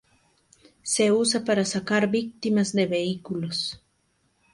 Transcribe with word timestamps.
Se 0.81 1.11
usa 1.11 1.45
para 1.45 1.63
sacar 1.63 2.07
víctimas 2.09 2.73
de 2.73 2.87
vehículos. 2.87 3.83